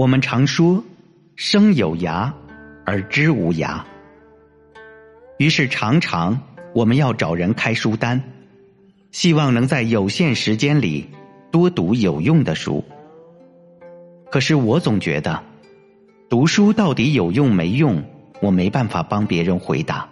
[0.00, 0.82] 我们常说
[1.36, 2.32] “生有涯，
[2.86, 3.82] 而知无涯”，
[5.36, 6.40] 于是常常
[6.72, 8.18] 我们要找人开书单，
[9.12, 11.06] 希望能在有限时间里
[11.50, 12.82] 多读有用的书。
[14.30, 15.42] 可是我总觉得，
[16.30, 18.02] 读书到底有用没用，
[18.40, 20.08] 我没办法帮别人回答。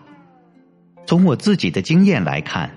[1.07, 2.71] 从我自己的经验来看，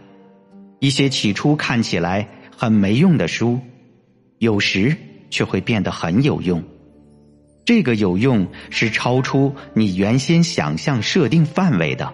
[0.79, 2.25] 一些起初看起来
[2.55, 3.59] 很没用的书，
[4.37, 4.95] 有时
[5.29, 6.63] 却会变得很有用。
[7.63, 12.11] 这个有用是超出你原先想象设定范围的。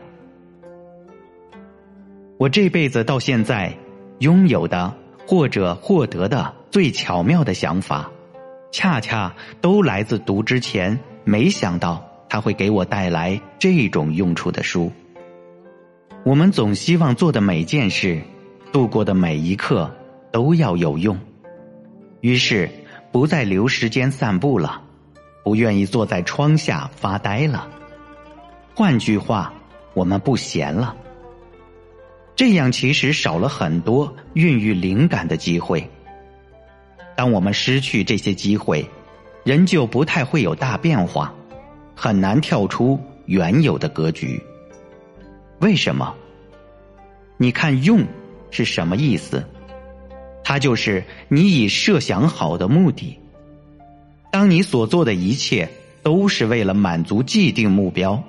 [2.37, 3.75] 我这辈子到现在
[4.19, 4.93] 拥有的
[5.25, 8.11] 或者获得的最巧妙的想法，
[8.71, 14.91] 恰恰都来自读之前没想到它会给我带来这种用处的书。
[16.23, 18.21] 我们总希望做的每件事，
[18.71, 19.89] 度过的每一刻
[20.31, 21.17] 都要有用，
[22.19, 22.69] 于是
[23.11, 24.83] 不再留时间散步了。
[25.47, 27.69] 不愿意坐在窗下发呆了。
[28.75, 29.53] 换句话，
[29.93, 30.93] 我们不闲了。
[32.35, 35.89] 这样其实少了很多孕育灵感的机会。
[37.15, 38.85] 当我们失去这些机会，
[39.45, 41.33] 人就不太会有大变化，
[41.95, 44.43] 很难跳出原有的格局。
[45.59, 46.13] 为什么？
[47.37, 48.05] 你看“用”
[48.51, 49.47] 是什么意思？
[50.43, 53.17] 它就是你已设想好的目的。
[54.37, 55.67] 当你所做的一切
[56.03, 58.23] 都是为了满足既定目标，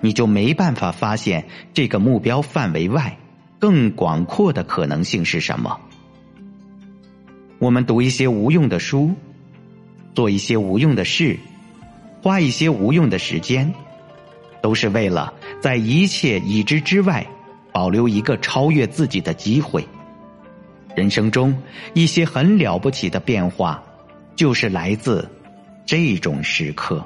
[0.00, 3.18] 你就没办法发现这个目标范围外
[3.58, 5.80] 更广阔的可能性是什么。
[7.58, 9.10] 我们读一些无用的书，
[10.14, 11.36] 做一些无用的事，
[12.22, 13.74] 花一些无用的时间，
[14.62, 17.26] 都是为了在一切已知之外
[17.72, 19.84] 保留一个超越自己的机会。
[20.94, 21.60] 人生中
[21.94, 23.82] 一些很了不起的变化，
[24.36, 25.28] 就是来自。
[25.88, 27.02] 这种时刻。